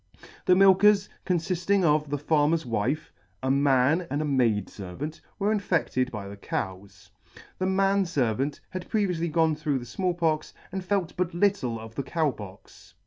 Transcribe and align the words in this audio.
The 0.45 0.55
milkers, 0.55 1.09
confiding 1.25 1.85
of 1.85 2.09
the 2.09 2.17
farmer's 2.17 2.65
wife, 2.65 3.13
a 3.43 3.51
man 3.51 4.07
and 4.09 4.19
a 4.19 4.25
maid 4.25 4.65
fervant, 4.65 5.21
were 5.37 5.51
infected 5.51 6.09
by 6.11 6.27
the 6.27 6.35
cows. 6.37 7.11
The 7.59 7.67
man 7.67 8.07
C 8.07 8.13
63] 8.15 8.23
man 8.33 8.35
fervant 8.35 8.59
had 8.71 8.89
previoufly 8.89 9.31
gone 9.31 9.55
through 9.55 9.77
the 9.77 9.85
Small 9.85 10.15
Pox, 10.15 10.55
and 10.71 10.83
felt 10.83 11.15
but 11.17 11.35
little 11.35 11.79
of 11.79 11.93
the 11.93 12.01
Cow 12.01 12.31
Pox. 12.31 12.95